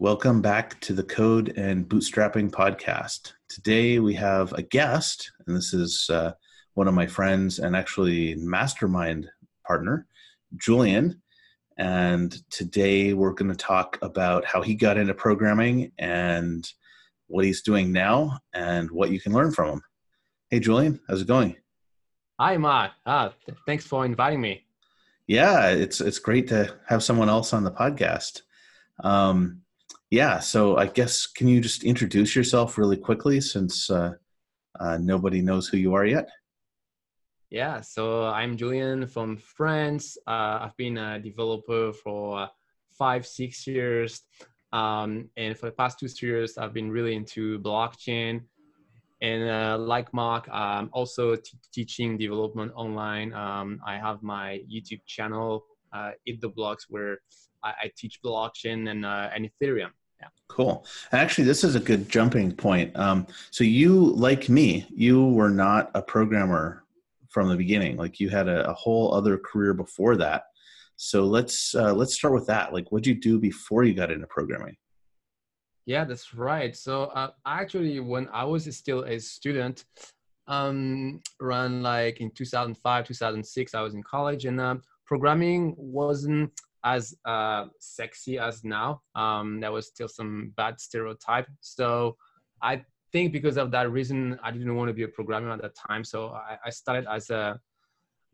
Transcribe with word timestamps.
Welcome 0.00 0.40
back 0.40 0.80
to 0.82 0.92
the 0.92 1.02
Code 1.02 1.54
and 1.56 1.84
Bootstrapping 1.88 2.52
podcast. 2.52 3.32
Today 3.48 3.98
we 3.98 4.14
have 4.14 4.52
a 4.52 4.62
guest, 4.62 5.32
and 5.44 5.56
this 5.56 5.74
is 5.74 6.08
uh, 6.08 6.34
one 6.74 6.86
of 6.86 6.94
my 6.94 7.08
friends 7.08 7.58
and 7.58 7.74
actually 7.74 8.36
mastermind 8.36 9.28
partner, 9.66 10.06
Julian. 10.56 11.20
And 11.78 12.32
today 12.48 13.12
we're 13.12 13.32
going 13.32 13.50
to 13.50 13.56
talk 13.56 13.98
about 14.00 14.44
how 14.44 14.62
he 14.62 14.76
got 14.76 14.98
into 14.98 15.14
programming 15.14 15.90
and 15.98 16.64
what 17.26 17.44
he's 17.44 17.62
doing 17.62 17.90
now 17.90 18.38
and 18.54 18.88
what 18.92 19.10
you 19.10 19.20
can 19.20 19.32
learn 19.32 19.50
from 19.50 19.70
him. 19.70 19.82
Hey, 20.48 20.60
Julian, 20.60 21.00
how's 21.08 21.22
it 21.22 21.26
going? 21.26 21.56
Hi, 22.38 22.56
Matt. 22.56 22.92
Ah, 23.04 23.32
th- 23.46 23.58
thanks 23.66 23.84
for 23.84 24.06
inviting 24.06 24.40
me. 24.40 24.64
Yeah, 25.26 25.70
it's 25.70 26.00
it's 26.00 26.20
great 26.20 26.46
to 26.48 26.72
have 26.86 27.02
someone 27.02 27.28
else 27.28 27.52
on 27.52 27.64
the 27.64 27.72
podcast. 27.72 28.42
Um, 29.02 29.62
yeah, 30.10 30.40
so 30.40 30.76
I 30.76 30.86
guess 30.86 31.26
can 31.26 31.48
you 31.48 31.60
just 31.60 31.84
introduce 31.84 32.34
yourself 32.34 32.78
really 32.78 32.96
quickly 32.96 33.40
since 33.40 33.90
uh, 33.90 34.12
uh, 34.78 34.98
nobody 34.98 35.42
knows 35.42 35.68
who 35.68 35.76
you 35.76 35.94
are 35.94 36.06
yet? 36.06 36.28
Yeah, 37.50 37.80
so 37.80 38.26
I'm 38.26 38.56
Julian 38.56 39.06
from 39.06 39.38
France. 39.38 40.18
Uh, 40.26 40.58
I've 40.62 40.76
been 40.76 40.98
a 40.98 41.18
developer 41.18 41.92
for 41.92 42.48
five, 42.90 43.26
six 43.26 43.66
years. 43.66 44.22
Um, 44.72 45.30
and 45.36 45.56
for 45.56 45.66
the 45.66 45.72
past 45.72 45.98
two 45.98 46.26
years, 46.26 46.58
I've 46.58 46.74
been 46.74 46.90
really 46.90 47.14
into 47.14 47.58
blockchain 47.60 48.42
and 49.20 49.48
uh, 49.48 49.78
like 49.78 50.12
Mark, 50.14 50.48
I'm 50.50 50.90
also 50.92 51.34
t- 51.34 51.58
teaching 51.72 52.16
development 52.16 52.72
online. 52.74 53.32
Um, 53.32 53.80
I 53.84 53.96
have 53.96 54.22
my 54.22 54.60
YouTube 54.72 55.00
channel, 55.06 55.64
uh, 55.92 56.12
Eat 56.26 56.40
the 56.40 56.48
Blocks, 56.48 56.86
where 56.88 57.18
I, 57.64 57.72
I 57.82 57.92
teach 57.96 58.20
blockchain 58.24 58.88
and, 58.88 59.04
uh, 59.04 59.30
and 59.34 59.50
Ethereum. 59.50 59.90
Yeah. 60.20 60.28
Cool. 60.48 60.86
Actually, 61.12 61.44
this 61.44 61.64
is 61.64 61.74
a 61.74 61.80
good 61.80 62.08
jumping 62.08 62.52
point. 62.52 62.96
Um, 62.96 63.26
so 63.50 63.64
you, 63.64 64.12
like 64.14 64.48
me, 64.48 64.86
you 64.90 65.26
were 65.26 65.50
not 65.50 65.90
a 65.94 66.02
programmer 66.02 66.84
from 67.28 67.48
the 67.48 67.56
beginning. 67.56 67.96
Like 67.96 68.20
you 68.20 68.28
had 68.28 68.48
a, 68.48 68.68
a 68.68 68.74
whole 68.74 69.14
other 69.14 69.38
career 69.38 69.74
before 69.74 70.16
that. 70.16 70.44
So 70.96 71.24
let's 71.24 71.76
uh, 71.76 71.94
let's 71.94 72.14
start 72.14 72.34
with 72.34 72.46
that. 72.46 72.72
Like, 72.72 72.90
what 72.90 73.04
did 73.04 73.10
you 73.10 73.20
do 73.20 73.38
before 73.38 73.84
you 73.84 73.94
got 73.94 74.10
into 74.10 74.26
programming? 74.26 74.76
Yeah, 75.86 76.04
that's 76.04 76.34
right. 76.34 76.76
So 76.76 77.04
uh, 77.04 77.30
actually, 77.46 78.00
when 78.00 78.28
I 78.32 78.44
was 78.44 78.76
still 78.76 79.04
a 79.04 79.18
student, 79.20 79.84
um, 80.48 81.20
around 81.40 81.82
like 81.82 82.20
in 82.20 82.30
2005, 82.32 83.06
2006, 83.06 83.74
I 83.74 83.80
was 83.80 83.94
in 83.94 84.02
college, 84.02 84.44
and 84.44 84.60
uh, 84.60 84.76
programming 85.06 85.74
wasn't 85.78 86.50
as 86.84 87.14
uh, 87.24 87.66
sexy 87.78 88.38
as 88.38 88.64
now. 88.64 89.02
Um, 89.14 89.60
there 89.60 89.72
was 89.72 89.88
still 89.88 90.08
some 90.08 90.52
bad 90.56 90.80
stereotype. 90.80 91.48
So 91.60 92.16
I 92.62 92.84
think 93.12 93.32
because 93.32 93.56
of 93.56 93.70
that 93.72 93.90
reason, 93.90 94.38
I 94.42 94.50
didn't 94.50 94.74
want 94.74 94.88
to 94.88 94.94
be 94.94 95.04
a 95.04 95.08
programmer 95.08 95.50
at 95.50 95.62
that 95.62 95.74
time. 95.74 96.04
So 96.04 96.28
I, 96.28 96.58
I 96.66 96.70
started 96.70 97.06
as 97.10 97.30
a 97.30 97.60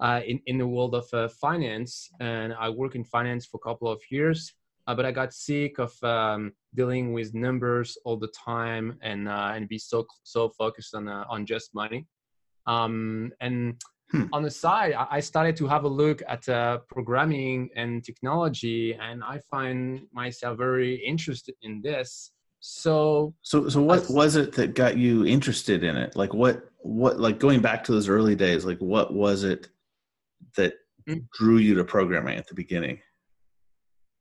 uh, 0.00 0.20
in 0.27 0.41
in 0.47 0.59
the 0.59 0.67
world 0.67 0.95
of 0.95 1.06
uh, 1.12 1.28
finance, 1.28 2.11
and 2.19 2.53
I 2.53 2.69
worked 2.69 2.97
in 2.97 3.05
finance 3.05 3.47
for 3.47 3.61
a 3.62 3.69
couple 3.69 3.89
of 3.89 4.00
years 4.11 4.53
uh, 4.87 4.95
but 4.95 5.06
I 5.06 5.12
got 5.12 5.33
sick 5.33 5.78
of 5.78 5.92
um, 6.03 6.53
dealing 6.75 7.12
with 7.12 7.34
numbers 7.34 7.97
all 8.05 8.17
the 8.17 8.28
time 8.28 8.98
and 9.00 9.28
uh, 9.28 9.53
and 9.55 9.69
be 9.69 9.78
so 9.78 10.06
so 10.22 10.50
focused 10.50 10.95
on 10.95 11.09
uh, 11.09 11.25
on 11.28 11.47
just 11.47 11.75
money. 11.75 12.06
Um, 12.67 13.33
and 13.41 13.81
hmm. 14.14 14.26
on 14.32 14.42
the 14.42 14.50
side, 14.50 14.94
I 14.94 15.20
started 15.20 15.56
to 15.56 15.66
have 15.66 15.84
a 15.84 15.88
look 15.88 16.22
at 16.28 16.48
uh, 16.48 16.78
programming 16.88 17.70
and 17.74 18.04
technology, 18.04 18.94
and 18.94 19.22
I 19.24 19.40
find 19.50 20.06
myself 20.12 20.58
very 20.58 20.94
interested 20.94 21.54
in 21.62 21.82
this. 21.82 22.30
So, 22.60 23.34
so, 23.42 23.68
so, 23.68 23.82
what 23.82 24.08
was 24.08 24.36
it 24.36 24.52
that 24.52 24.74
got 24.74 24.96
you 24.96 25.26
interested 25.26 25.84
in 25.84 25.96
it? 25.96 26.16
Like, 26.16 26.32
what, 26.32 26.70
what, 26.78 27.18
like 27.18 27.38
going 27.38 27.60
back 27.60 27.84
to 27.84 27.92
those 27.92 28.08
early 28.08 28.34
days, 28.34 28.64
like, 28.64 28.78
what 28.78 29.12
was 29.12 29.44
it 29.44 29.69
that 30.56 30.74
hmm. 31.06 31.19
drew 31.34 31.58
you 31.58 31.74
to 31.74 31.84
programming 31.84 32.38
at 32.38 32.47
the 32.47 32.54
beginning? 32.54 33.00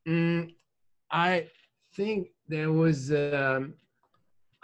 Mm, 0.08 0.54
I 1.12 1.48
think 1.96 2.30
there 2.48 2.72
was. 2.72 3.12
Um, 3.12 3.76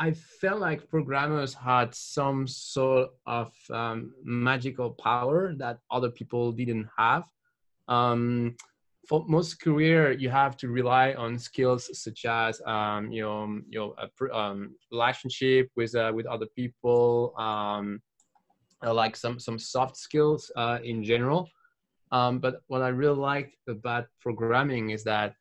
I 0.02 0.12
felt 0.12 0.62
like 0.62 0.90
programmers 0.90 1.54
had 1.54 1.94
some 1.94 2.48
sort 2.48 3.10
of 3.28 3.54
um, 3.70 4.14
magical 4.24 4.92
power 4.92 5.54
that 5.58 5.80
other 5.92 6.10
people 6.10 6.54
didn't 6.54 6.88
have. 6.98 7.26
Um, 7.90 8.56
for 9.10 9.26
most 9.28 9.60
career, 9.60 10.12
you 10.12 10.30
have 10.30 10.56
to 10.58 10.70
rely 10.70 11.14
on 11.14 11.38
skills 11.38 11.90
such 12.02 12.24
as 12.26 12.62
um, 12.66 13.12
you 13.12 13.24
know 13.24 13.60
your 13.68 13.94
um, 14.32 14.76
relationship 14.90 15.70
with 15.76 15.94
uh, 15.96 16.12
with 16.16 16.28
other 16.28 16.46
people, 16.56 17.34
um, 17.38 18.02
uh, 18.86 18.94
like 18.94 19.18
some 19.18 19.38
some 19.38 19.60
soft 19.60 19.98
skills 19.98 20.50
uh, 20.56 20.80
in 20.82 21.04
general. 21.04 21.50
Um, 22.12 22.40
but 22.40 22.62
what 22.68 22.82
I 22.82 22.90
really 22.90 23.20
like 23.20 23.52
about 23.68 24.06
programming 24.22 24.92
is 24.92 25.04
that 25.04 25.34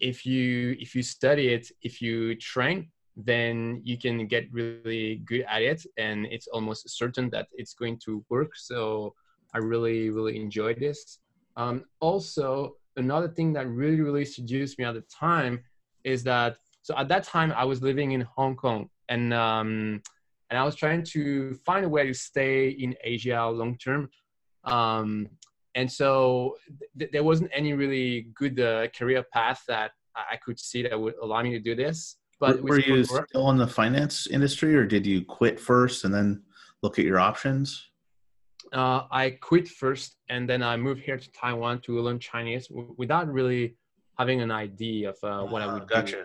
if 0.00 0.26
you 0.26 0.74
if 0.80 0.96
you 0.96 1.02
study 1.04 1.48
it, 1.48 1.70
if 1.82 2.02
you 2.02 2.34
train, 2.36 2.90
then 3.16 3.80
you 3.84 3.98
can 3.98 4.26
get 4.26 4.52
really 4.52 5.22
good 5.24 5.44
at 5.48 5.62
it, 5.62 5.84
and 5.98 6.26
it's 6.26 6.48
almost 6.48 6.88
certain 6.88 7.28
that 7.30 7.48
it's 7.52 7.74
going 7.74 7.98
to 8.04 8.24
work. 8.28 8.56
So 8.56 9.14
I 9.54 9.58
really 9.58 10.10
really 10.10 10.40
enjoyed 10.40 10.80
this. 10.80 11.18
Um, 11.56 11.84
also, 12.00 12.76
another 12.96 13.28
thing 13.28 13.52
that 13.54 13.68
really 13.68 14.00
really 14.00 14.24
seduced 14.24 14.78
me 14.78 14.84
at 14.84 14.94
the 14.94 15.02
time 15.02 15.62
is 16.04 16.24
that 16.24 16.56
so 16.82 16.96
at 16.96 17.08
that 17.08 17.24
time 17.24 17.52
I 17.52 17.64
was 17.64 17.82
living 17.82 18.12
in 18.12 18.22
Hong 18.22 18.56
Kong 18.56 18.88
and 19.08 19.34
um, 19.34 20.02
and 20.50 20.58
I 20.58 20.64
was 20.64 20.74
trying 20.74 21.02
to 21.04 21.54
find 21.64 21.84
a 21.84 21.88
way 21.88 22.06
to 22.06 22.14
stay 22.14 22.68
in 22.68 22.94
Asia 23.02 23.46
long 23.46 23.76
term. 23.78 24.10
Um, 24.64 25.28
and 25.74 25.90
so 25.90 26.56
th- 26.98 27.10
there 27.10 27.24
wasn't 27.24 27.50
any 27.54 27.72
really 27.72 28.28
good 28.34 28.60
uh, 28.60 28.88
career 28.88 29.24
path 29.32 29.62
that 29.68 29.92
I 30.14 30.36
could 30.36 30.58
see 30.58 30.82
that 30.82 31.00
would 31.00 31.14
allow 31.22 31.42
me 31.42 31.52
to 31.52 31.58
do 31.58 31.74
this. 31.74 32.16
But 32.42 32.60
were, 32.60 32.80
you 32.80 33.04
work, 33.08 33.28
still 33.28 33.50
in 33.50 33.56
the 33.56 33.68
finance 33.68 34.26
industry, 34.26 34.74
or 34.74 34.84
did 34.84 35.06
you 35.06 35.24
quit 35.24 35.60
first 35.60 36.04
and 36.04 36.12
then 36.12 36.42
look 36.82 36.98
at 36.98 37.04
your 37.04 37.20
options? 37.20 37.90
Uh, 38.72 39.02
I 39.12 39.38
quit 39.40 39.68
first, 39.68 40.16
and 40.28 40.50
then 40.50 40.60
I 40.60 40.76
moved 40.76 41.02
here 41.02 41.18
to 41.18 41.30
Taiwan 41.30 41.80
to 41.82 42.00
learn 42.00 42.18
Chinese 42.18 42.66
without 42.96 43.32
really 43.32 43.76
having 44.18 44.40
an 44.40 44.50
idea 44.50 45.10
of 45.10 45.18
uh, 45.22 45.46
what 45.46 45.62
uh, 45.62 45.66
I 45.66 45.72
would 45.72 45.86
gotcha. 45.88 46.16
do. 46.16 46.24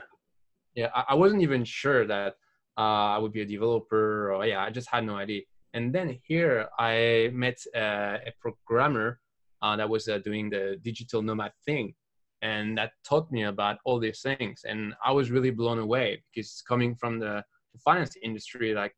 Yeah, 0.73 0.89
I, 0.95 1.03
I 1.09 1.13
wasn't 1.13 1.44
even 1.44 1.63
sure 1.63 2.07
that 2.07 2.34
uh, 2.79 3.16
I 3.16 3.19
would 3.19 3.31
be 3.31 3.41
a 3.41 3.45
developer, 3.45 4.34
or 4.34 4.44
yeah, 4.44 4.63
I 4.63 4.72
just 4.72 4.89
had 4.89 5.05
no 5.05 5.17
idea. 5.17 5.41
And 5.75 5.94
then 5.94 6.17
here 6.23 6.67
I 6.79 7.29
met 7.31 7.57
uh, 7.75 8.17
a 8.25 8.34
programmer 8.39 9.19
uh, 9.61 9.75
that 9.75 9.88
was 9.88 10.07
uh, 10.07 10.17
doing 10.17 10.49
the 10.49 10.79
digital 10.81 11.22
nomad 11.22 11.51
thing. 11.63 11.94
And 12.42 12.78
that 12.78 12.92
taught 13.03 13.31
me 13.31 13.44
about 13.44 13.78
all 13.86 14.00
these 14.00 14.22
things. 14.22 14.62
And 14.68 14.94
I 15.03 15.12
was 15.12 15.31
really 15.31 15.52
blown 15.52 15.80
away 15.80 16.24
because 16.34 16.64
coming 16.68 16.96
from 16.96 17.20
the, 17.20 17.44
the 17.74 17.80
finance 17.80 18.16
industry, 18.24 18.74
like 18.74 18.94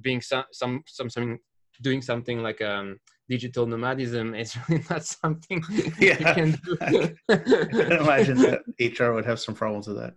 being 0.00 0.20
some, 0.20 0.44
some, 0.52 0.82
some, 0.86 1.08
some 1.08 1.38
doing 1.82 2.02
something 2.02 2.42
like 2.42 2.60
um, 2.62 2.98
digital 3.28 3.66
nomadism 3.66 4.34
is 4.34 4.56
really 4.68 4.84
not 4.90 5.04
something 5.04 5.62
yeah. 6.00 6.18
you 6.18 6.34
can 6.34 6.50
do. 6.64 7.16
I 7.30 7.98
imagine 8.00 8.38
that 8.38 8.62
HR 8.80 9.12
would 9.12 9.26
have 9.26 9.40
some 9.40 9.54
problems 9.54 9.86
with 9.86 9.98
that. 9.98 10.14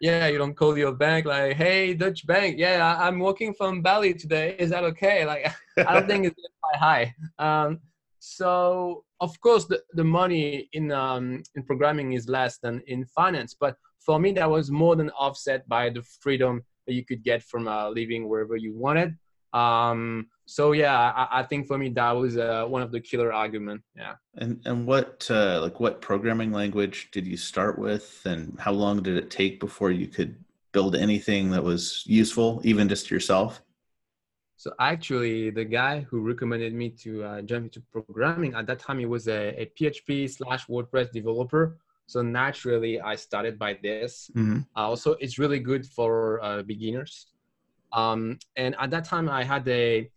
Yeah, 0.00 0.26
you 0.26 0.36
don't 0.36 0.54
call 0.54 0.76
your 0.76 0.92
bank 0.92 1.24
like, 1.24 1.56
"Hey, 1.56 1.94
Dutch 1.94 2.26
bank, 2.26 2.56
yeah, 2.58 2.98
I'm 3.00 3.18
working 3.18 3.54
from 3.54 3.80
Bali 3.80 4.12
today. 4.12 4.54
Is 4.58 4.68
that 4.68 4.84
okay?" 4.84 5.24
Like, 5.24 5.50
I 5.78 5.94
don't 5.94 6.06
think 6.06 6.26
it's 6.26 6.36
quite 6.60 6.78
high. 6.78 7.14
Um, 7.38 7.80
so 8.28 9.04
of 9.20 9.38
course 9.40 9.66
the, 9.66 9.80
the 9.92 10.02
money 10.02 10.68
in 10.72 10.90
um, 10.90 11.42
in 11.54 11.62
programming 11.62 12.14
is 12.14 12.28
less 12.28 12.58
than 12.58 12.82
in 12.88 13.06
finance 13.06 13.54
but 13.58 13.76
for 14.00 14.18
me 14.18 14.32
that 14.32 14.50
was 14.50 14.70
more 14.70 14.96
than 14.96 15.10
offset 15.10 15.68
by 15.68 15.90
the 15.90 16.02
freedom 16.20 16.62
that 16.86 16.94
you 16.94 17.04
could 17.04 17.22
get 17.22 17.42
from 17.42 17.68
uh, 17.68 17.88
living 17.88 18.28
wherever 18.28 18.56
you 18.56 18.72
wanted. 18.74 19.16
Um, 19.52 20.26
so 20.46 20.72
yeah 20.72 21.12
I, 21.16 21.40
I, 21.40 21.42
think 21.44 21.66
for 21.66 21.78
me 21.78 21.88
that 21.90 22.12
was 22.12 22.36
uh, 22.36 22.64
one 22.66 22.82
of 22.82 22.92
the 22.92 23.00
killer 23.00 23.32
argument 23.32 23.80
yeah. 23.96 24.14
And 24.34 24.60
and 24.66 24.86
what 24.86 25.26
uh, 25.30 25.60
like 25.62 25.80
what 25.80 26.00
programming 26.00 26.52
language 26.52 27.08
did 27.12 27.26
you 27.26 27.36
start 27.36 27.78
with 27.78 28.20
and 28.26 28.58
how 28.58 28.72
long 28.72 29.02
did 29.02 29.16
it 29.16 29.30
take 29.30 29.60
before 29.60 29.90
you 29.92 30.08
could 30.08 30.36
build 30.72 30.94
anything 30.94 31.50
that 31.52 31.62
was 31.62 32.02
useful 32.06 32.60
even 32.64 32.88
just 32.88 33.10
yourself 33.10 33.62
so 34.56 34.72
actually, 34.80 35.50
the 35.50 35.64
guy 35.64 36.00
who 36.00 36.20
recommended 36.20 36.72
me 36.72 36.88
to 37.02 37.22
uh, 37.24 37.42
jump 37.42 37.64
into 37.64 37.82
programming 37.92 38.54
at 38.54 38.66
that 38.66 38.78
time, 38.78 38.98
he 38.98 39.06
was 39.06 39.28
a, 39.28 39.60
a 39.60 39.66
PHP 39.78 40.30
slash 40.30 40.66
WordPress 40.66 41.12
developer. 41.12 41.78
So 42.06 42.22
naturally, 42.22 43.00
I 43.00 43.16
started 43.16 43.58
by 43.58 43.78
this. 43.82 44.30
Mm-hmm. 44.34 44.60
Uh, 44.74 44.88
also, 44.88 45.12
it's 45.20 45.38
really 45.38 45.58
good 45.58 45.84
for 45.84 46.42
uh, 46.42 46.62
beginners. 46.62 47.26
Um, 47.92 48.38
and 48.56 48.74
at 48.80 48.90
that 48.90 49.04
time, 49.04 49.28
I 49.28 49.44
had 49.44 49.68
a 49.68 50.10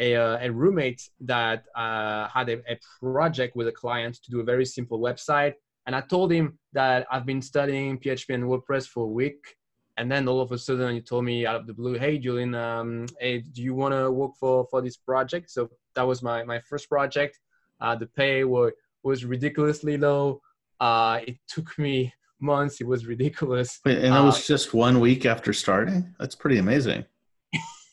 a, 0.00 0.14
uh, 0.14 0.38
a 0.40 0.50
roommate 0.52 1.10
that 1.20 1.64
uh, 1.74 2.28
had 2.28 2.48
a, 2.48 2.58
a, 2.70 2.78
project 3.00 3.56
with 3.56 3.66
a 3.66 3.72
client 3.72 4.14
to 4.22 4.30
do 4.30 4.38
a 4.38 4.44
very 4.44 4.64
simple 4.64 5.00
website, 5.00 5.54
And 5.86 5.96
I 5.96 6.02
told 6.02 6.30
him 6.30 6.56
that 6.72 7.04
I've 7.10 7.26
been 7.26 7.42
studying 7.42 7.98
PHP 7.98 8.32
and 8.34 8.44
WordPress 8.44 8.86
for 8.86 9.04
a 9.04 9.08
week. 9.08 9.57
And 9.98 10.10
then 10.10 10.28
all 10.28 10.40
of 10.40 10.52
a 10.52 10.58
sudden 10.58 10.94
he 10.94 11.00
told 11.00 11.24
me 11.24 11.44
out 11.44 11.56
of 11.56 11.66
the 11.66 11.74
blue, 11.74 11.98
hey, 11.98 12.18
Julian, 12.18 12.54
um, 12.54 13.06
hey, 13.20 13.40
do 13.40 13.62
you 13.62 13.74
want 13.74 13.92
to 13.92 14.10
work 14.12 14.36
for, 14.38 14.64
for 14.70 14.80
this 14.80 14.96
project? 14.96 15.50
So 15.50 15.68
that 15.94 16.06
was 16.06 16.22
my, 16.22 16.44
my 16.44 16.60
first 16.60 16.88
project. 16.88 17.40
Uh, 17.80 17.96
the 17.96 18.06
pay 18.06 18.44
were, 18.44 18.74
was 19.02 19.24
ridiculously 19.24 19.96
low. 19.96 20.40
Uh, 20.78 21.18
it 21.26 21.38
took 21.48 21.76
me 21.78 22.14
months. 22.38 22.80
It 22.80 22.86
was 22.86 23.06
ridiculous. 23.06 23.80
Wait, 23.84 23.98
and 23.98 24.14
that 24.14 24.20
was 24.20 24.38
uh, 24.38 24.54
just 24.54 24.72
one 24.72 25.00
week 25.00 25.26
after 25.26 25.52
starting? 25.52 26.14
That's 26.20 26.36
pretty 26.36 26.58
amazing. 26.58 27.04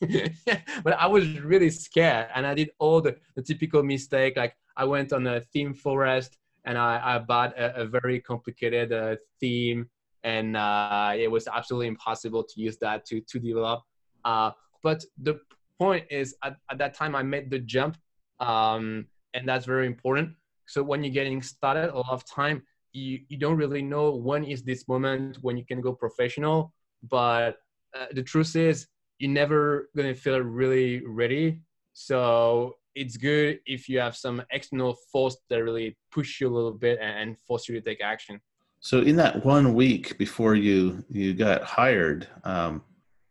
but 0.84 0.92
I 0.98 1.08
was 1.08 1.40
really 1.40 1.70
scared 1.70 2.28
and 2.36 2.46
I 2.46 2.54
did 2.54 2.70
all 2.78 3.00
the, 3.00 3.16
the 3.34 3.42
typical 3.42 3.82
mistake. 3.82 4.36
Like 4.36 4.54
I 4.76 4.84
went 4.84 5.12
on 5.12 5.26
a 5.26 5.40
theme 5.40 5.74
forest 5.74 6.38
and 6.64 6.78
I, 6.78 7.00
I 7.02 7.18
bought 7.18 7.58
a, 7.58 7.82
a 7.82 7.84
very 7.84 8.20
complicated 8.20 8.92
uh, 8.92 9.16
theme 9.40 9.88
and 10.26 10.56
uh, 10.56 11.12
it 11.16 11.30
was 11.30 11.46
absolutely 11.46 11.86
impossible 11.86 12.42
to 12.42 12.60
use 12.60 12.76
that 12.78 13.06
to, 13.06 13.20
to 13.20 13.38
develop. 13.38 13.82
Uh, 14.24 14.50
but 14.82 15.04
the 15.22 15.38
point 15.78 16.04
is 16.10 16.34
at, 16.42 16.56
at 16.68 16.78
that 16.78 16.94
time 16.94 17.14
I 17.14 17.22
made 17.22 17.48
the 17.48 17.60
jump 17.60 17.96
um, 18.40 19.06
and 19.34 19.48
that's 19.48 19.66
very 19.66 19.86
important. 19.86 20.30
So 20.66 20.82
when 20.82 21.04
you're 21.04 21.14
getting 21.14 21.42
started, 21.42 21.90
a 21.90 21.96
lot 21.96 22.10
of 22.10 22.24
time 22.26 22.64
you, 22.92 23.20
you 23.28 23.38
don't 23.38 23.56
really 23.56 23.82
know 23.82 24.16
when 24.16 24.42
is 24.42 24.64
this 24.64 24.88
moment 24.88 25.38
when 25.42 25.56
you 25.56 25.64
can 25.64 25.80
go 25.80 25.92
professional. 25.92 26.72
But 27.08 27.58
uh, 27.96 28.06
the 28.12 28.22
truth 28.24 28.56
is 28.56 28.88
you're 29.20 29.30
never 29.30 29.90
going 29.96 30.12
to 30.12 30.20
feel 30.20 30.40
really 30.40 31.06
ready. 31.06 31.60
So 31.92 32.78
it's 32.96 33.16
good 33.16 33.60
if 33.64 33.88
you 33.88 34.00
have 34.00 34.16
some 34.16 34.42
external 34.50 34.96
force 35.12 35.36
that 35.50 35.62
really 35.62 35.96
push 36.10 36.40
you 36.40 36.48
a 36.48 36.54
little 36.54 36.72
bit 36.72 36.98
and 37.00 37.38
force 37.46 37.68
you 37.68 37.76
to 37.76 37.80
take 37.80 38.00
action. 38.02 38.40
So 38.86 39.00
in 39.00 39.16
that 39.16 39.44
one 39.44 39.74
week 39.74 40.16
before 40.16 40.54
you 40.54 41.04
you 41.10 41.34
got 41.34 41.64
hired, 41.64 42.28
um, 42.44 42.84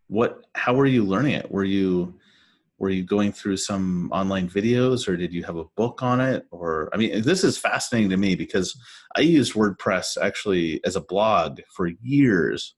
what 0.08 0.46
how 0.54 0.74
were 0.74 0.86
you 0.86 1.06
learning 1.06 1.32
it? 1.32 1.50
Were 1.50 1.64
you 1.64 2.20
were 2.78 2.90
you 2.90 3.04
going 3.04 3.32
through 3.32 3.56
some 3.56 4.10
online 4.12 4.50
videos 4.50 5.08
or 5.08 5.16
did 5.16 5.32
you 5.32 5.46
have 5.46 5.56
a 5.56 5.64
book 5.78 6.04
on 6.04 6.20
it 6.20 6.46
or 6.52 6.90
i 6.94 6.98
mean 6.98 7.22
this 7.22 7.46
is 7.46 7.58
fascinating 7.58 8.10
to 8.10 8.18
me 8.18 8.36
because 8.36 8.78
i 9.16 9.22
used 9.22 9.54
wordpress 9.54 10.18
actually 10.22 10.84
as 10.84 10.98
a 10.98 11.08
blog 11.14 11.62
for 11.74 11.88
years 12.02 12.76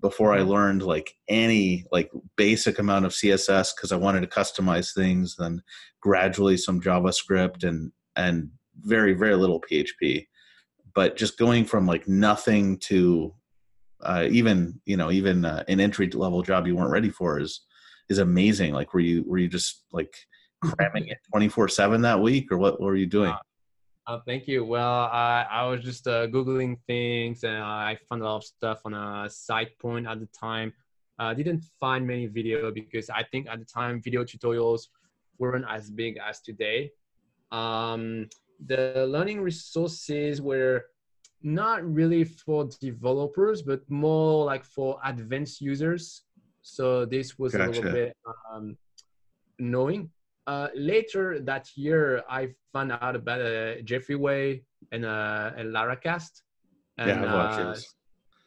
before 0.00 0.32
I 0.32 0.38
mm-hmm. 0.38 0.48
learned 0.48 0.82
like 0.82 1.14
any 1.28 1.84
like 1.92 2.10
basic 2.36 2.78
amount 2.78 3.04
of 3.04 3.12
CSS 3.12 3.72
because 3.76 3.92
I 3.92 3.96
wanted 3.96 4.20
to 4.20 4.28
customize 4.28 4.94
things, 4.94 5.34
then 5.36 5.60
gradually 6.00 6.56
some 6.56 6.80
JavaScript 6.80 7.64
and 7.64 7.90
and 8.14 8.50
very 8.76 9.12
very 9.12 9.34
little 9.34 9.60
PHP. 9.60 10.26
But 10.98 11.16
just 11.16 11.38
going 11.38 11.64
from 11.64 11.86
like 11.86 12.08
nothing 12.08 12.76
to 12.90 13.32
uh, 14.00 14.26
even 14.32 14.80
you 14.84 14.96
know 14.96 15.12
even 15.12 15.44
uh, 15.44 15.62
an 15.68 15.78
entry 15.78 16.10
level 16.10 16.42
job 16.42 16.66
you 16.66 16.74
weren't 16.74 16.90
ready 16.90 17.08
for 17.08 17.38
is 17.38 17.60
is 18.08 18.18
amazing. 18.18 18.72
Like 18.72 18.92
were 18.92 18.98
you 18.98 19.22
were 19.24 19.38
you 19.38 19.46
just 19.46 19.84
like 19.92 20.12
cramming 20.60 21.06
it 21.06 21.18
twenty 21.30 21.48
four 21.48 21.68
seven 21.68 22.02
that 22.02 22.20
week 22.20 22.50
or 22.50 22.58
what, 22.58 22.80
what 22.80 22.86
were 22.86 22.96
you 22.96 23.06
doing? 23.06 23.30
Uh, 23.30 23.38
uh, 24.08 24.18
thank 24.26 24.48
you. 24.48 24.64
Well, 24.64 25.04
I, 25.04 25.46
I 25.48 25.66
was 25.66 25.82
just 25.82 26.08
uh, 26.08 26.26
Googling 26.26 26.78
things 26.88 27.44
and 27.44 27.62
I 27.62 27.96
found 28.08 28.22
a 28.22 28.24
lot 28.24 28.38
of 28.38 28.44
stuff 28.44 28.80
on 28.84 28.92
a 28.92 29.28
SitePoint 29.28 30.10
at 30.10 30.18
the 30.18 30.28
time. 30.36 30.72
I 31.20 31.30
uh, 31.30 31.34
didn't 31.34 31.62
find 31.78 32.04
many 32.04 32.26
video 32.26 32.72
because 32.72 33.08
I 33.08 33.22
think 33.22 33.46
at 33.48 33.60
the 33.60 33.66
time 33.66 34.02
video 34.02 34.24
tutorials 34.24 34.88
weren't 35.38 35.64
as 35.68 35.92
big 35.92 36.18
as 36.18 36.40
today. 36.40 36.90
Um, 37.52 38.28
the 38.66 39.06
learning 39.08 39.40
resources 39.40 40.42
were 40.42 40.86
not 41.42 41.84
really 41.84 42.24
for 42.24 42.68
developers, 42.80 43.62
but 43.62 43.88
more 43.88 44.44
like 44.44 44.64
for 44.64 44.98
advanced 45.04 45.60
users. 45.60 46.22
So 46.62 47.04
this 47.04 47.38
was 47.38 47.52
gotcha. 47.52 47.64
a 47.64 47.70
little 47.70 47.92
bit 47.92 48.16
um, 48.52 48.76
annoying. 49.58 50.10
Uh, 50.46 50.68
later 50.74 51.40
that 51.40 51.68
year, 51.76 52.22
I 52.28 52.48
found 52.72 52.92
out 52.92 53.14
about 53.14 53.40
uh, 53.40 53.80
Jeffrey 53.82 54.16
Way 54.16 54.64
and, 54.92 55.04
uh, 55.04 55.52
and 55.56 55.74
Laracast. 55.74 56.42
And, 56.96 57.22
yeah, 57.22 57.34
uh, 57.34 57.76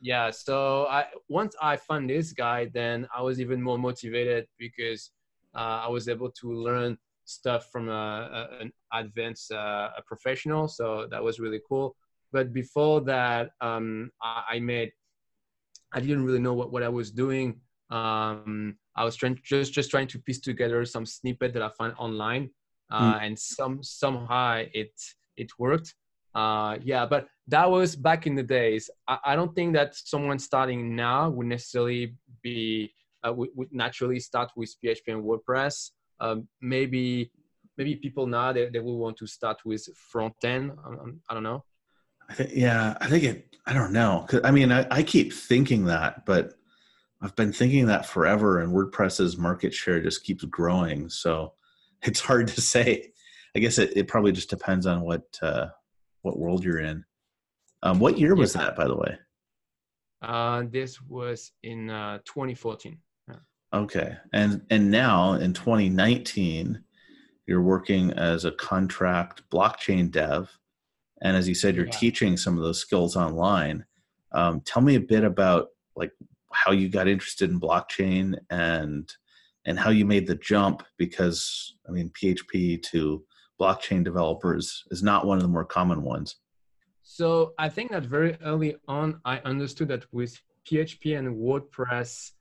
yeah. 0.01 0.29
So 0.31 0.87
I 0.87 1.05
once 1.29 1.55
I 1.61 1.77
found 1.77 2.09
this 2.09 2.33
guy, 2.33 2.65
then 2.73 3.07
I 3.15 3.21
was 3.21 3.39
even 3.39 3.61
more 3.61 3.77
motivated 3.77 4.47
because 4.57 5.11
uh, 5.55 5.85
I 5.85 5.87
was 5.87 6.09
able 6.09 6.31
to 6.31 6.51
learn 6.51 6.97
stuff 7.25 7.69
from 7.71 7.89
a, 7.89 7.91
a 7.91 8.61
an 8.61 8.71
advanced 8.93 9.51
uh, 9.51 9.89
a 9.97 10.01
professional. 10.05 10.67
So 10.67 11.07
that 11.11 11.23
was 11.23 11.39
really 11.39 11.61
cool. 11.67 11.95
But 12.31 12.53
before 12.53 13.01
that, 13.01 13.51
um, 13.59 14.11
I, 14.21 14.43
I 14.51 14.59
made 14.59 14.91
I 15.91 15.99
didn't 15.99 16.25
really 16.25 16.39
know 16.39 16.53
what, 16.53 16.71
what 16.71 16.83
I 16.83 16.89
was 16.89 17.11
doing. 17.11 17.59
Um, 17.89 18.77
I 18.95 19.03
was 19.03 19.15
trying 19.15 19.39
just 19.43 19.73
just 19.73 19.91
trying 19.91 20.07
to 20.07 20.19
piece 20.19 20.39
together 20.39 20.85
some 20.85 21.05
snippet 21.05 21.53
that 21.53 21.61
I 21.61 21.69
found 21.77 21.93
online, 21.97 22.49
uh, 22.89 23.13
mm. 23.13 23.25
and 23.25 23.39
some 23.39 23.83
somehow 23.83 24.63
it 24.73 24.93
it 25.37 25.51
worked. 25.59 25.93
Uh, 26.33 26.77
yeah, 26.81 27.05
but 27.05 27.27
that 27.47 27.69
was 27.69 27.95
back 27.95 28.25
in 28.25 28.35
the 28.35 28.43
days. 28.43 28.89
I, 29.07 29.17
I, 29.25 29.35
don't 29.35 29.53
think 29.53 29.73
that 29.73 29.93
someone 29.95 30.39
starting 30.39 30.95
now 30.95 31.29
would 31.29 31.47
necessarily 31.47 32.15
be 32.41 32.93
uh, 33.27 33.33
would, 33.33 33.49
would, 33.53 33.67
naturally 33.73 34.19
start 34.21 34.49
with 34.55 34.73
PHP 34.81 35.01
and 35.07 35.23
WordPress. 35.25 35.89
Um, 36.21 36.47
maybe 36.61 37.31
maybe 37.77 37.95
people 37.95 38.27
now 38.27 38.53
they, 38.53 38.69
they 38.69 38.79
will 38.79 38.99
want 38.99 39.17
to 39.17 39.27
start 39.27 39.57
with 39.65 39.87
front 39.95 40.35
end. 40.43 40.71
Um, 40.85 41.19
I 41.27 41.33
don't 41.33 41.43
know. 41.43 41.65
I 42.29 42.33
think, 42.33 42.51
yeah, 42.53 42.95
I 43.01 43.07
think 43.07 43.23
it. 43.23 43.55
I 43.65 43.73
don't 43.73 43.91
know. 43.91 44.27
I 44.43 44.51
mean, 44.51 44.71
I, 44.71 44.87
I 44.89 45.03
keep 45.03 45.33
thinking 45.33 45.85
that, 45.85 46.25
but 46.25 46.53
I've 47.21 47.35
been 47.35 47.53
thinking 47.53 47.87
that 47.87 48.05
forever, 48.05 48.59
and 48.59 48.73
WordPress's 48.73 49.37
market 49.37 49.73
share 49.73 50.01
just 50.01 50.23
keeps 50.23 50.43
growing. 50.45 51.09
So 51.09 51.53
it's 52.03 52.19
hard 52.19 52.47
to 52.49 52.61
say. 52.61 53.07
I 53.53 53.59
guess 53.59 53.79
it, 53.79 53.97
it 53.97 54.07
probably 54.07 54.31
just 54.31 54.49
depends 54.49 54.85
on 54.85 55.01
what 55.01 55.23
uh, 55.41 55.67
what 56.21 56.39
world 56.39 56.63
you're 56.63 56.79
in. 56.79 57.03
Um, 57.83 57.99
what 57.99 58.17
year 58.17 58.35
was 58.35 58.55
yeah. 58.55 58.61
that, 58.61 58.75
by 58.75 58.85
the 58.87 58.95
way? 58.95 59.17
Uh, 60.21 60.63
this 60.69 61.01
was 61.01 61.51
in 61.63 61.89
uh, 61.89 62.19
2014. 62.25 62.97
Okay, 63.73 64.17
and 64.33 64.61
and 64.69 64.91
now 64.91 65.33
in 65.33 65.53
2019, 65.53 66.83
you're 67.47 67.61
working 67.61 68.11
as 68.11 68.43
a 68.43 68.51
contract 68.51 69.43
blockchain 69.49 70.11
dev, 70.11 70.49
and 71.21 71.37
as 71.37 71.47
you 71.47 71.55
said, 71.55 71.75
you're 71.75 71.85
yeah. 71.85 71.91
teaching 71.91 72.35
some 72.35 72.57
of 72.57 72.63
those 72.63 72.79
skills 72.79 73.15
online. 73.15 73.85
Um, 74.33 74.61
tell 74.61 74.81
me 74.81 74.95
a 74.95 75.01
bit 75.01 75.23
about 75.23 75.69
like 75.95 76.11
how 76.51 76.71
you 76.71 76.89
got 76.89 77.07
interested 77.07 77.49
in 77.49 77.59
blockchain 77.59 78.37
and 78.49 79.11
and 79.65 79.79
how 79.79 79.89
you 79.89 80.05
made 80.05 80.27
the 80.27 80.35
jump 80.35 80.83
because 80.97 81.75
I 81.87 81.91
mean 81.91 82.09
PHP 82.09 82.81
to 82.83 83.23
blockchain 83.59 84.03
developers 84.03 84.83
is 84.91 85.03
not 85.03 85.25
one 85.25 85.37
of 85.37 85.43
the 85.43 85.49
more 85.49 85.65
common 85.65 86.01
ones. 86.01 86.37
So 87.03 87.53
I 87.57 87.69
think 87.69 87.91
that 87.91 88.03
very 88.03 88.37
early 88.43 88.75
on 88.87 89.21
I 89.23 89.37
understood 89.39 89.87
that 89.89 90.11
with 90.11 90.39
PHP 90.69 91.17
and 91.17 91.37
WordPress, 91.37 92.31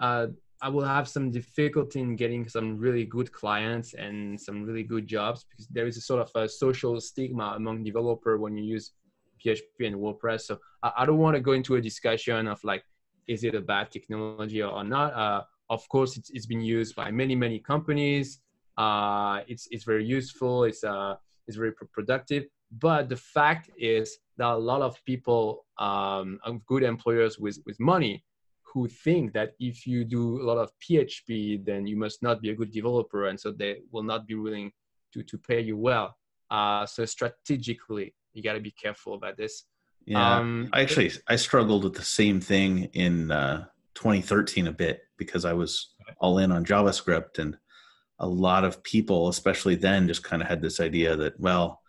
uh, 0.00 0.28
I 0.60 0.68
will 0.68 0.84
have 0.84 1.08
some 1.08 1.30
difficulty 1.30 2.00
in 2.00 2.16
getting 2.16 2.48
some 2.48 2.78
really 2.78 3.04
good 3.04 3.32
clients 3.32 3.94
and 3.94 4.40
some 4.40 4.64
really 4.64 4.82
good 4.82 5.06
jobs 5.06 5.44
because 5.48 5.68
there 5.68 5.86
is 5.86 5.96
a 5.96 6.00
sort 6.00 6.20
of 6.20 6.30
a 6.34 6.48
social 6.48 7.00
stigma 7.00 7.54
among 7.56 7.84
developer 7.84 8.38
when 8.38 8.56
you 8.56 8.64
use 8.64 8.92
PHP 9.44 9.86
and 9.86 9.96
WordPress. 9.96 10.42
So 10.42 10.58
I, 10.82 11.06
don't 11.06 11.18
want 11.18 11.36
to 11.36 11.40
go 11.40 11.52
into 11.52 11.76
a 11.76 11.80
discussion 11.80 12.48
of 12.48 12.62
like 12.64 12.82
is 13.28 13.44
it 13.44 13.54
a 13.54 13.60
bad 13.60 13.90
technology 13.90 14.62
or 14.62 14.82
not? 14.82 15.12
Uh, 15.12 15.42
of 15.70 15.88
course, 15.88 16.16
it's, 16.16 16.30
it's 16.30 16.46
been 16.46 16.62
used 16.62 16.96
by 16.96 17.10
many, 17.10 17.36
many 17.36 17.58
companies. 17.58 18.40
Uh, 18.76 19.40
it's, 19.46 19.68
it's 19.70 19.84
very 19.84 20.04
useful. 20.04 20.64
It's, 20.64 20.82
uh, 20.82 21.16
it's 21.46 21.56
very 21.56 21.72
productive. 21.92 22.46
But 22.72 23.08
the 23.08 23.16
fact 23.16 23.70
is 23.78 24.18
that 24.38 24.48
a 24.48 24.56
lot 24.56 24.82
of 24.82 25.02
people, 25.04 25.66
um, 25.78 26.40
good 26.66 26.82
employers 26.82 27.38
with, 27.38 27.58
with 27.66 27.78
money, 27.78 28.24
who 28.72 28.86
think 28.88 29.32
that 29.32 29.54
if 29.58 29.86
you 29.86 30.04
do 30.04 30.42
a 30.42 30.44
lot 30.44 30.58
of 30.58 30.70
PHP, 30.80 31.64
then 31.64 31.86
you 31.86 31.96
must 31.96 32.22
not 32.22 32.40
be 32.42 32.50
a 32.50 32.54
good 32.54 32.70
developer, 32.70 33.26
and 33.26 33.38
so 33.38 33.50
they 33.50 33.78
will 33.92 34.02
not 34.02 34.26
be 34.26 34.34
willing 34.34 34.72
to 35.12 35.22
to 35.22 35.38
pay 35.38 35.60
you 35.60 35.76
well. 35.76 36.16
Uh, 36.50 36.86
so 36.86 37.04
strategically, 37.04 38.14
you 38.32 38.42
got 38.42 38.54
to 38.54 38.60
be 38.60 38.70
careful 38.70 39.14
about 39.14 39.36
this. 39.36 39.64
Yeah, 40.06 40.38
um, 40.38 40.70
I 40.72 40.82
actually 40.82 41.12
I 41.26 41.36
struggled 41.36 41.84
with 41.84 41.94
the 41.94 42.04
same 42.04 42.40
thing 42.40 42.84
in 42.92 43.30
uh, 43.30 43.66
2013 43.94 44.66
a 44.66 44.72
bit 44.72 45.00
because 45.16 45.44
I 45.44 45.52
was 45.52 45.94
all 46.18 46.38
in 46.38 46.52
on 46.52 46.64
JavaScript, 46.64 47.38
and 47.38 47.56
a 48.18 48.26
lot 48.26 48.64
of 48.64 48.82
people, 48.82 49.28
especially 49.28 49.76
then, 49.76 50.08
just 50.08 50.24
kind 50.24 50.42
of 50.42 50.48
had 50.48 50.62
this 50.62 50.80
idea 50.80 51.16
that 51.16 51.40
well, 51.40 51.80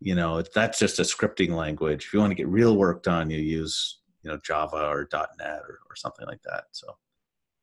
you 0.00 0.14
know, 0.14 0.42
that's 0.42 0.78
just 0.78 0.98
a 0.98 1.02
scripting 1.02 1.50
language. 1.50 2.06
If 2.06 2.12
you 2.12 2.20
want 2.20 2.30
to 2.30 2.36
get 2.36 2.48
real 2.48 2.76
work 2.76 3.02
done, 3.02 3.30
you 3.30 3.38
use 3.38 4.00
you 4.26 4.32
know 4.32 4.40
Java 4.42 4.88
or 4.88 5.08
.NET 5.12 5.60
or, 5.60 5.78
or 5.88 5.94
something 5.94 6.26
like 6.26 6.42
that. 6.42 6.64
So, 6.72 6.96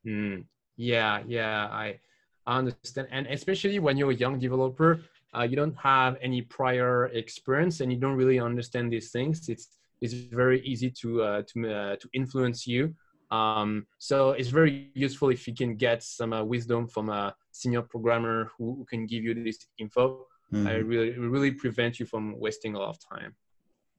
mm, 0.08 0.46
yeah, 0.77 1.22
yeah, 1.27 1.67
I 1.67 2.00
understand, 2.48 3.10
and 3.12 3.27
especially 3.27 3.79
when 3.79 3.98
you're 3.98 4.12
a 4.12 4.15
young 4.15 4.39
developer, 4.39 5.01
uh, 5.36 5.43
you 5.43 5.58
don't 5.58 5.75
have 5.75 6.17
any 6.22 6.41
prior 6.41 7.08
experience 7.08 7.82
and 7.82 7.91
you 7.91 8.00
don't 8.00 8.15
really 8.15 8.39
understand 8.39 8.93
these 8.93 9.12
things, 9.12 9.50
it's 9.50 9.67
it's 10.00 10.13
very 10.13 10.62
easy 10.62 10.89
to 11.01 11.22
uh, 11.22 11.41
to 11.50 11.74
uh, 11.74 11.96
to 11.98 12.08
influence 12.13 12.65
you. 12.65 12.96
Um, 13.32 13.88
so 13.98 14.32
it's 14.32 14.50
very 14.50 14.91
useful 14.93 15.29
if 15.29 15.48
you 15.48 15.55
can 15.55 15.75
get 15.75 16.03
some 16.03 16.32
uh, 16.34 16.43
wisdom 16.43 16.88
from 16.88 17.10
a 17.10 17.36
senior 17.51 17.82
programmer 17.82 18.51
who, 18.55 18.75
who 18.75 18.86
can 18.86 19.05
give 19.08 19.24
you 19.24 19.34
this 19.34 19.58
info. 19.79 20.27
Mm-hmm. 20.53 20.67
I 20.67 20.74
really 20.75 21.12
really 21.17 21.51
prevent 21.51 22.00
you 22.00 22.05
from 22.05 22.39
wasting 22.39 22.75
a 22.75 22.79
lot 22.79 22.89
of 22.96 23.00
time. 23.00 23.36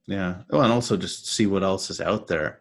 Yeah. 0.07 0.41
Well, 0.49 0.61
and 0.61 0.71
also 0.71 0.97
just 0.97 1.27
see 1.27 1.47
what 1.47 1.63
else 1.63 1.89
is 1.89 1.99
out 2.01 2.27
there. 2.27 2.59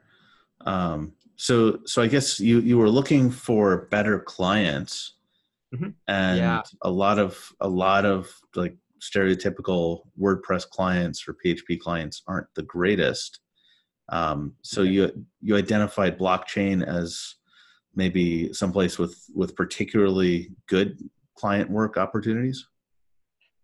Um, 0.62 1.12
so 1.36 1.80
so 1.84 2.00
I 2.00 2.06
guess 2.06 2.40
you 2.40 2.60
you 2.60 2.78
were 2.78 2.88
looking 2.88 3.30
for 3.30 3.88
better 3.90 4.20
clients, 4.20 5.14
mm-hmm. 5.74 5.90
and 6.08 6.38
yeah. 6.38 6.62
a 6.82 6.90
lot 6.90 7.18
of 7.18 7.52
a 7.60 7.68
lot 7.68 8.04
of 8.04 8.32
like 8.54 8.76
stereotypical 9.00 10.02
WordPress 10.18 10.68
clients 10.68 11.26
or 11.28 11.36
PHP 11.44 11.80
clients 11.80 12.22
aren't 12.26 12.46
the 12.54 12.62
greatest. 12.62 13.40
Um, 14.08 14.54
so 14.62 14.82
you 14.82 15.26
you 15.40 15.56
identified 15.56 16.18
blockchain 16.18 16.86
as 16.86 17.34
maybe 17.94 18.52
someplace 18.52 18.98
with 18.98 19.22
with 19.34 19.56
particularly 19.56 20.52
good 20.68 20.98
client 21.36 21.70
work 21.70 21.96
opportunities. 21.96 22.66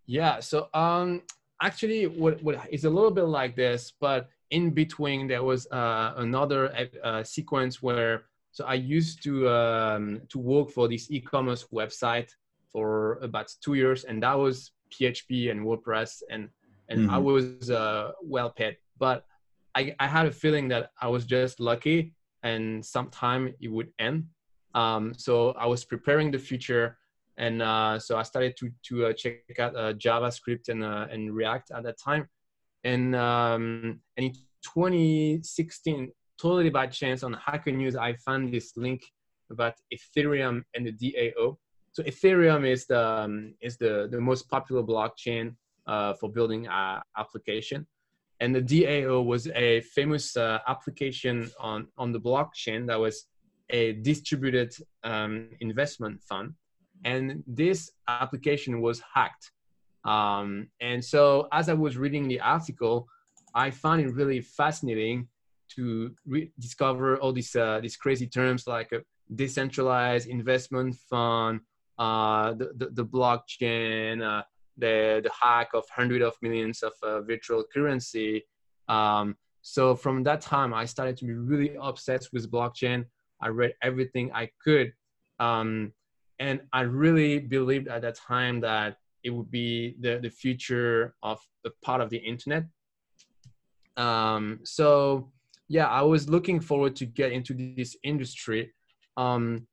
Yeah. 0.06 0.40
So 0.40 0.68
um, 0.74 1.22
actually, 1.60 2.06
what 2.06 2.42
what 2.42 2.68
is 2.70 2.84
a 2.84 2.90
little 2.90 3.10
bit 3.10 3.24
like 3.24 3.56
this, 3.56 3.92
but 4.00 4.28
in 4.50 4.70
between 4.70 5.28
there 5.28 5.42
was 5.42 5.66
uh, 5.70 6.14
another 6.16 6.88
uh, 7.04 7.22
sequence 7.22 7.82
where 7.82 8.24
so 8.52 8.64
I 8.64 8.74
used 8.74 9.22
to 9.24 9.48
um, 9.48 10.22
to 10.28 10.38
work 10.38 10.70
for 10.70 10.88
this 10.88 11.10
e-commerce 11.10 11.66
website 11.72 12.30
for 12.72 13.18
about 13.22 13.52
two 13.62 13.74
years, 13.74 14.04
and 14.04 14.22
that 14.22 14.34
was 14.34 14.72
PHP 14.92 15.50
and 15.50 15.60
WordPress, 15.60 16.22
and 16.30 16.48
and 16.88 17.02
mm-hmm. 17.02 17.14
I 17.14 17.18
was 17.18 17.70
uh, 17.70 18.12
well 18.22 18.50
paid. 18.50 18.76
But 18.98 19.24
I, 19.74 19.94
I 20.00 20.06
had 20.08 20.26
a 20.26 20.32
feeling 20.32 20.68
that 20.68 20.90
I 21.00 21.08
was 21.08 21.24
just 21.24 21.60
lucky, 21.60 22.14
and 22.42 22.84
sometime 22.84 23.54
it 23.60 23.68
would 23.68 23.92
end. 23.98 24.26
Um, 24.74 25.14
so 25.14 25.52
I 25.52 25.66
was 25.66 25.84
preparing 25.84 26.30
the 26.30 26.38
future, 26.38 26.98
and 27.36 27.62
uh, 27.62 27.98
so 27.98 28.18
I 28.18 28.22
started 28.22 28.56
to 28.58 28.70
to 28.88 29.06
uh, 29.06 29.12
check 29.12 29.58
out 29.58 29.76
uh, 29.76 29.92
JavaScript 29.94 30.68
and 30.68 30.84
uh, 30.84 31.06
and 31.10 31.34
React 31.34 31.72
at 31.72 31.82
that 31.84 31.98
time, 31.98 32.28
and 32.84 33.14
um, 33.16 34.00
and 34.16 34.26
in 34.26 34.32
2016, 34.62 36.12
totally 36.40 36.70
by 36.70 36.86
chance 36.86 37.22
on 37.22 37.32
Hacker 37.32 37.72
News, 37.72 37.96
I 37.96 38.14
found 38.14 38.52
this 38.52 38.76
link 38.76 39.02
about 39.50 39.74
Ethereum 39.92 40.62
and 40.74 40.86
the 40.86 40.92
DAO 40.92 41.56
so 41.92 42.02
Ethereum 42.04 42.66
is 42.66 42.86
the 42.86 43.04
um, 43.04 43.54
is 43.60 43.76
the 43.76 44.08
the 44.10 44.20
most 44.20 44.48
popular 44.48 44.82
blockchain 44.82 45.56
uh, 45.86 46.14
for 46.14 46.30
building 46.30 46.68
uh, 46.68 47.00
application, 47.16 47.86
and 48.40 48.54
the 48.54 48.62
DAO 48.62 49.24
was 49.24 49.48
a 49.48 49.80
famous 49.80 50.36
application 50.36 51.50
on 51.58 51.88
on 51.98 52.12
the 52.12 52.20
blockchain 52.20 52.86
that 52.86 52.98
was 52.98 53.26
a 53.70 53.92
distributed 53.92 54.72
um, 55.04 55.48
investment 55.60 56.22
fund, 56.22 56.54
and 57.04 57.42
this 57.46 57.90
application 58.08 58.80
was 58.80 59.02
hacked. 59.14 59.52
Um, 60.04 60.68
and 60.80 61.04
so 61.04 61.48
as 61.52 61.68
I 61.68 61.74
was 61.74 61.96
reading 61.96 62.28
the 62.28 62.40
article, 62.40 63.06
I 63.54 63.70
found 63.70 64.00
it 64.00 64.14
really 64.14 64.40
fascinating 64.40 65.28
to 65.76 66.14
re- 66.26 66.52
discover 66.58 67.18
all 67.18 67.32
these 67.32 67.54
uh, 67.54 67.80
these 67.80 67.96
crazy 67.96 68.26
terms 68.26 68.66
like 68.66 68.90
decentralized 69.34 70.28
investment 70.28 70.96
fund 71.08 71.60
uh, 72.00 72.54
the, 72.54 72.72
the, 72.76 72.86
the, 72.94 73.04
blockchain, 73.04 74.22
uh, 74.22 74.42
the, 74.78 75.20
the 75.22 75.30
hack 75.38 75.68
of 75.74 75.84
hundreds 75.94 76.24
of 76.24 76.34
millions 76.40 76.82
of 76.82 76.92
uh, 77.02 77.20
virtual 77.20 77.62
currency. 77.72 78.42
Um, 78.88 79.36
so 79.60 79.94
from 79.94 80.22
that 80.22 80.40
time, 80.40 80.72
I 80.72 80.86
started 80.86 81.18
to 81.18 81.26
be 81.26 81.34
really 81.34 81.76
obsessed 81.78 82.32
with 82.32 82.50
blockchain. 82.50 83.04
I 83.42 83.48
read 83.48 83.74
everything 83.82 84.32
I 84.32 84.48
could. 84.64 84.94
Um, 85.38 85.92
and 86.40 86.60
I 86.72 86.80
really 86.80 87.38
believed 87.38 87.86
at 87.88 88.02
that 88.02 88.16
time 88.16 88.60
that 88.60 88.96
it 89.22 89.30
would 89.30 89.50
be 89.50 89.94
the, 90.00 90.18
the 90.20 90.30
future 90.30 91.14
of 91.22 91.38
a 91.66 91.70
part 91.84 92.00
of 92.00 92.08
the 92.08 92.16
internet. 92.16 92.64
Um, 93.98 94.60
so 94.64 95.30
yeah, 95.68 95.86
I 95.86 96.00
was 96.00 96.28
looking 96.28 96.58
forward 96.58 96.96
to 96.96 97.06
get 97.06 97.30
into 97.30 97.52
this 97.76 97.94
industry. 98.02 98.72
Um, 99.18 99.66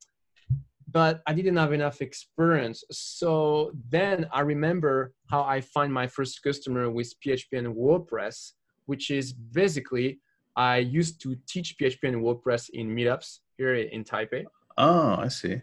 but 0.90 1.22
I 1.26 1.34
didn't 1.34 1.58
have 1.58 1.74
enough 1.74 2.02
experience. 2.02 2.84
So 2.92 3.72
then 3.90 4.28
I 4.32 4.42
remember 4.42 5.14
how 5.30 5.44
I 5.44 5.62
find 5.62 5.92
my 5.92 6.08
first 6.08 6.44
customer 6.44 6.90
with 6.90 7.14
PHP 7.26 7.58
and 7.58 7.76
WordPress, 7.76 8.54
which 8.86 9.10
is 9.10 9.34
basically 9.34 10.20
I 10.56 10.78
used 10.78 11.22
to 11.22 11.38
teach 11.48 11.78
PHP 11.78 12.04
and 12.04 12.18
WordPress 12.18 12.70
in 12.74 12.94
meetups 12.96 13.40
here 13.58 13.76
in 13.76 14.04
Taipei. 14.04 14.46
Oh, 14.78 15.16
I 15.18 15.28
see. 15.28 15.62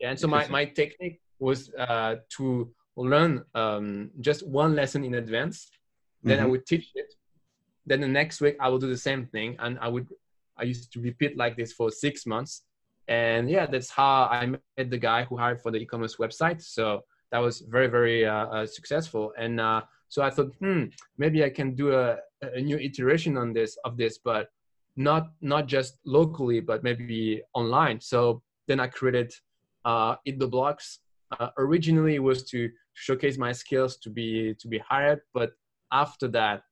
Yeah. 0.00 0.10
and 0.10 0.18
so 0.20 0.28
my, 0.28 0.46
my 0.48 0.64
technique 0.64 1.20
was 1.38 1.70
uh, 1.74 2.16
to 2.36 2.72
learn 2.96 3.44
um, 3.54 4.10
just 4.20 4.46
one 4.46 4.74
lesson 4.74 5.04
in 5.04 5.14
advance. 5.14 5.70
Then 6.22 6.38
mm-hmm. 6.38 6.46
I 6.46 6.48
would 6.50 6.66
teach 6.66 6.90
it. 6.94 7.14
Then 7.86 8.00
the 8.00 8.08
next 8.08 8.40
week 8.40 8.56
I 8.60 8.68
will 8.68 8.78
do 8.78 8.88
the 8.88 8.96
same 8.96 9.26
thing. 9.26 9.56
And 9.60 9.78
I 9.80 9.88
would, 9.88 10.08
I 10.56 10.64
used 10.64 10.92
to 10.92 11.00
repeat 11.00 11.36
like 11.36 11.56
this 11.56 11.72
for 11.72 11.90
six 11.90 12.26
months 12.26 12.62
and 13.08 13.48
yeah 13.50 13.66
that's 13.66 13.90
how 13.90 14.28
i 14.30 14.46
met 14.46 14.90
the 14.90 14.98
guy 14.98 15.24
who 15.24 15.36
hired 15.36 15.60
for 15.60 15.70
the 15.70 15.78
e-commerce 15.78 16.16
website 16.16 16.62
so 16.62 17.02
that 17.32 17.38
was 17.38 17.60
very 17.60 17.86
very 17.86 18.26
uh, 18.26 18.46
uh, 18.46 18.66
successful 18.66 19.32
and 19.38 19.60
uh, 19.60 19.80
so 20.08 20.22
i 20.22 20.30
thought 20.30 20.52
hmm 20.60 20.84
maybe 21.16 21.42
i 21.42 21.48
can 21.48 21.74
do 21.74 21.92
a, 21.92 22.16
a 22.42 22.60
new 22.60 22.76
iteration 22.76 23.36
on 23.36 23.52
this 23.52 23.76
of 23.84 23.96
this 23.96 24.18
but 24.18 24.50
not 24.96 25.30
not 25.40 25.66
just 25.66 25.98
locally 26.04 26.60
but 26.60 26.82
maybe 26.82 27.42
online 27.54 28.00
so 28.00 28.42
then 28.66 28.78
i 28.78 28.86
created 28.86 29.32
uh, 29.84 30.16
Eat 30.24 30.38
the 30.38 30.46
Blocks. 30.48 31.00
Uh, 31.38 31.50
originally 31.58 32.14
it 32.14 32.22
was 32.22 32.44
to 32.50 32.70
showcase 32.94 33.36
my 33.36 33.52
skills 33.52 33.98
to 33.98 34.08
be 34.08 34.54
to 34.58 34.66
be 34.66 34.78
hired 34.78 35.20
but 35.34 35.50
after 35.92 36.26
that 36.26 36.62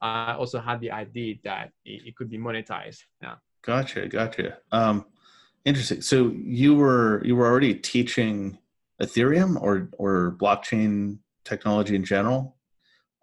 i 0.00 0.32
also 0.32 0.58
had 0.58 0.80
the 0.80 0.90
idea 0.90 1.34
that 1.44 1.72
it, 1.84 2.06
it 2.06 2.16
could 2.16 2.30
be 2.30 2.38
monetized. 2.38 3.00
Yeah. 3.20 3.34
Gotcha 3.62 4.08
gotcha. 4.08 4.58
Um, 4.72 5.04
Interesting. 5.64 6.00
So 6.00 6.32
you 6.34 6.74
were 6.74 7.22
you 7.24 7.36
were 7.36 7.46
already 7.46 7.74
teaching 7.74 8.58
Ethereum 9.02 9.60
or 9.60 9.90
or 9.98 10.36
blockchain 10.40 11.18
technology 11.44 11.94
in 11.94 12.04
general 12.04 12.56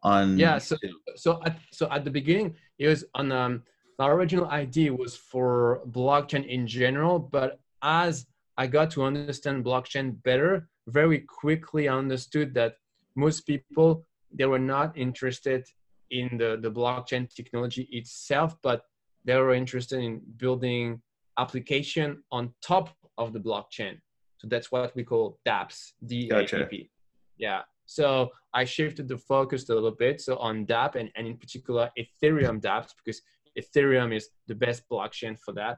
on 0.03 0.37
yeah 0.37 0.57
so 0.57 0.75
so 1.15 1.41
at, 1.45 1.57
so 1.71 1.89
at 1.91 2.03
the 2.03 2.11
beginning 2.11 2.55
it 2.77 2.87
was 2.87 3.03
on 3.15 3.31
um 3.31 3.63
the 3.97 4.05
original 4.05 4.47
idea 4.47 4.93
was 4.93 5.15
for 5.15 5.81
blockchain 5.89 6.45
in 6.47 6.67
general 6.67 7.17
but 7.17 7.59
as 7.81 8.25
i 8.57 8.65
got 8.67 8.89
to 8.91 9.03
understand 9.03 9.63
blockchain 9.63 10.21
better 10.23 10.67
very 10.87 11.19
quickly 11.19 11.87
i 11.87 11.95
understood 11.95 12.53
that 12.53 12.75
most 13.15 13.41
people 13.41 14.05
they 14.31 14.45
were 14.45 14.59
not 14.59 14.97
interested 14.97 15.65
in 16.11 16.37
the 16.37 16.57
the 16.61 16.71
blockchain 16.71 17.27
technology 17.33 17.87
itself 17.91 18.55
but 18.61 18.83
they 19.25 19.35
were 19.35 19.53
interested 19.53 19.99
in 19.99 20.21
building 20.37 21.01
application 21.37 22.23
on 22.31 22.53
top 22.61 22.89
of 23.17 23.33
the 23.33 23.39
blockchain. 23.39 23.97
So 24.37 24.47
that's 24.47 24.71
what 24.71 24.95
we 24.95 25.03
call 25.03 25.39
dApps, 25.47 25.93
D 26.05 26.29
A 26.31 26.43
P 26.43 26.63
P. 26.69 26.89
Yeah. 27.37 27.61
So 27.85 28.29
I 28.53 28.65
shifted 28.65 29.07
the 29.07 29.17
focus 29.17 29.69
a 29.69 29.73
little 29.73 29.91
bit. 29.91 30.21
So 30.21 30.37
on 30.37 30.65
dApp 30.65 30.95
and, 30.95 31.09
and 31.15 31.27
in 31.27 31.37
particular 31.37 31.89
Ethereum 31.97 32.61
dApps 32.61 32.91
because 33.03 33.21
Ethereum 33.59 34.15
is 34.15 34.29
the 34.47 34.55
best 34.55 34.83
blockchain 34.91 35.37
for 35.43 35.53
that. 35.53 35.77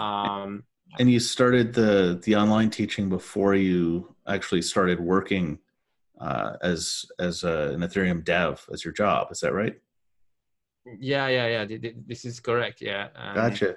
Um, 0.00 0.64
and 0.98 1.10
you 1.10 1.20
started 1.20 1.72
the 1.72 2.20
the 2.24 2.36
online 2.36 2.70
teaching 2.70 3.08
before 3.08 3.54
you 3.54 4.14
actually 4.26 4.62
started 4.62 5.00
working 5.00 5.58
uh, 6.20 6.56
as 6.62 7.04
as 7.18 7.44
a, 7.44 7.72
an 7.72 7.80
Ethereum 7.80 8.24
dev 8.24 8.64
as 8.72 8.84
your 8.84 8.92
job. 8.92 9.28
Is 9.30 9.40
that 9.40 9.54
right? 9.54 9.74
Yeah, 10.98 11.28
yeah, 11.28 11.64
yeah. 11.66 11.90
This 12.06 12.24
is 12.24 12.40
correct. 12.40 12.80
Yeah. 12.80 13.08
Um, 13.14 13.34
gotcha. 13.34 13.76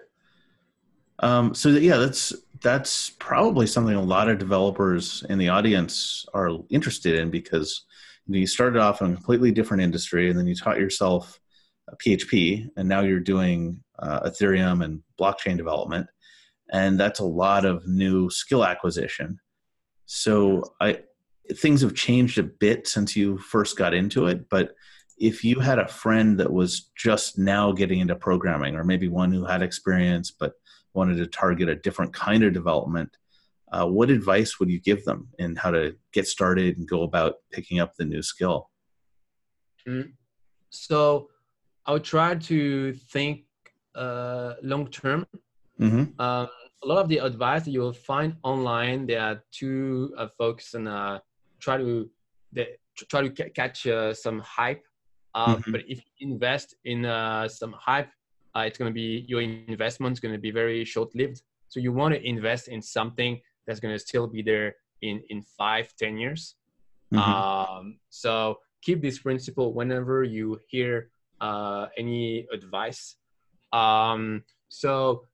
Um, 1.19 1.55
so 1.55 1.69
yeah, 1.69 1.97
that's 1.97 2.33
that's 2.61 3.11
probably 3.11 3.67
something 3.67 3.95
a 3.95 4.01
lot 4.01 4.29
of 4.29 4.37
developers 4.37 5.23
in 5.29 5.37
the 5.37 5.49
audience 5.49 6.25
are 6.33 6.49
interested 6.69 7.15
in 7.15 7.29
because 7.29 7.85
you, 8.25 8.33
know, 8.33 8.39
you 8.39 8.47
started 8.47 8.79
off 8.79 9.01
in 9.01 9.11
a 9.11 9.15
completely 9.15 9.51
different 9.51 9.83
industry 9.83 10.29
and 10.29 10.37
then 10.37 10.47
you 10.47 10.55
taught 10.55 10.79
yourself 10.79 11.39
PHP 12.05 12.67
and 12.75 12.89
now 12.89 13.01
you're 13.01 13.19
doing 13.19 13.81
uh, 13.99 14.29
Ethereum 14.29 14.83
and 14.83 15.01
blockchain 15.19 15.57
development, 15.57 16.07
and 16.71 16.99
that's 16.99 17.19
a 17.19 17.25
lot 17.25 17.65
of 17.65 17.87
new 17.87 18.29
skill 18.29 18.65
acquisition. 18.65 19.39
So 20.05 20.63
I 20.81 20.99
things 21.57 21.81
have 21.81 21.93
changed 21.93 22.37
a 22.39 22.43
bit 22.43 22.87
since 22.87 23.15
you 23.15 23.37
first 23.37 23.77
got 23.77 23.93
into 23.93 24.25
it, 24.27 24.49
but 24.49 24.73
if 25.17 25.43
you 25.43 25.59
had 25.59 25.79
a 25.79 25.87
friend 25.87 26.39
that 26.39 26.51
was 26.51 26.91
just 26.97 27.37
now 27.37 27.71
getting 27.71 27.99
into 27.99 28.15
programming 28.15 28.75
or 28.75 28.83
maybe 28.83 29.07
one 29.07 29.31
who 29.31 29.45
had 29.45 29.61
experience 29.61 30.31
but 30.31 30.53
wanted 30.93 31.17
to 31.17 31.27
target 31.27 31.69
a 31.69 31.75
different 31.75 32.13
kind 32.13 32.43
of 32.43 32.53
development, 32.53 33.15
uh, 33.71 33.85
what 33.85 34.09
advice 34.09 34.59
would 34.59 34.69
you 34.69 34.79
give 34.79 35.03
them 35.05 35.27
in 35.39 35.55
how 35.55 35.71
to 35.71 35.95
get 36.13 36.27
started 36.27 36.77
and 36.77 36.87
go 36.87 37.03
about 37.03 37.35
picking 37.51 37.79
up 37.79 37.93
the 37.95 38.05
new 38.05 38.21
skill? 38.21 38.69
Mm. 39.87 40.13
So 40.69 41.29
I 41.85 41.93
would 41.93 42.03
try 42.03 42.35
to 42.35 42.93
think 42.93 43.43
uh, 43.95 44.53
long 44.61 44.87
term. 44.87 45.25
Mm-hmm. 45.79 46.19
Um, 46.19 46.47
a 46.83 46.87
lot 46.87 46.99
of 46.99 47.09
the 47.09 47.17
advice 47.17 47.63
that 47.63 47.71
you 47.71 47.81
will 47.81 47.93
find 47.93 48.35
online, 48.43 49.07
there 49.07 49.21
are 49.21 49.43
two 49.51 50.13
uh, 50.17 50.27
folks 50.37 50.73
and 50.73 50.87
uh, 50.87 51.19
try 51.59 51.77
to 51.77 52.09
they, 52.51 52.67
try 53.09 53.21
to 53.27 53.33
c- 53.35 53.49
catch 53.49 53.87
uh, 53.87 54.13
some 54.13 54.39
hype. 54.39 54.83
Uh, 55.33 55.55
mm-hmm. 55.55 55.71
But 55.71 55.81
if 55.87 56.01
you 56.17 56.31
invest 56.31 56.75
in 56.85 57.05
uh, 57.05 57.47
some 57.47 57.73
hype, 57.73 58.09
uh, 58.55 58.61
it's 58.61 58.77
going 58.77 58.89
to 58.89 58.93
be 58.93 59.25
your 59.27 59.41
investment 59.41 60.13
is 60.13 60.19
going 60.19 60.33
to 60.33 60.39
be 60.39 60.51
very 60.51 60.85
short 60.85 61.13
lived. 61.15 61.41
So 61.67 61.79
you 61.79 61.91
want 61.91 62.13
to 62.13 62.25
invest 62.25 62.67
in 62.67 62.81
something 62.81 63.41
that's 63.67 63.79
going 63.79 63.93
to 63.93 63.99
still 63.99 64.27
be 64.27 64.41
there 64.41 64.75
in 65.01 65.21
in 65.29 65.41
five, 65.41 65.93
ten 65.97 66.17
years. 66.17 66.55
Mm-hmm. 67.13 67.19
Um, 67.19 67.99
so 68.09 68.59
keep 68.81 69.01
this 69.01 69.19
principle 69.19 69.73
whenever 69.73 70.23
you 70.23 70.59
hear 70.69 71.09
uh, 71.41 71.87
any 71.97 72.47
advice. 72.53 73.17
Um, 73.73 74.43
so 74.69 75.25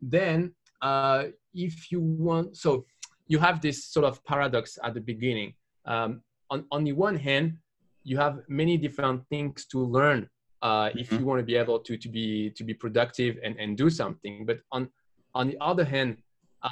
then, 0.00 0.54
uh, 0.82 1.24
if 1.54 1.90
you 1.90 2.00
want, 2.00 2.56
so 2.56 2.84
you 3.28 3.38
have 3.38 3.60
this 3.60 3.84
sort 3.84 4.04
of 4.04 4.24
paradox 4.24 4.78
at 4.82 4.94
the 4.94 5.00
beginning. 5.00 5.54
Um, 5.86 6.22
on 6.50 6.64
on 6.72 6.84
the 6.84 6.92
one 6.92 7.16
hand, 7.16 7.58
you 8.02 8.16
have 8.18 8.40
many 8.48 8.76
different 8.76 9.26
things 9.28 9.66
to 9.66 9.78
learn 9.78 10.28
uh, 10.62 10.86
mm-hmm. 10.86 10.98
if 10.98 11.12
you 11.12 11.24
want 11.24 11.38
to 11.38 11.44
be 11.44 11.56
able 11.56 11.78
to 11.80 11.96
to 11.96 12.08
be 12.08 12.50
to 12.50 12.64
be 12.64 12.74
productive 12.74 13.38
and 13.42 13.56
and 13.58 13.76
do 13.76 13.90
something. 13.90 14.46
But 14.46 14.60
on 14.72 14.88
on 15.34 15.48
the 15.48 15.58
other 15.60 15.84
hand, 15.84 16.16